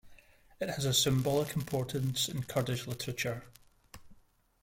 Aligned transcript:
It 0.59 0.67
has 0.67 0.85
a 0.85 0.95
symbolic 0.95 1.55
importance 1.55 2.27
in 2.27 2.41
Kurdish 2.45 2.87
literature. 2.87 3.43